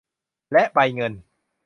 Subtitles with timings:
[0.51, 1.13] และใบเงิน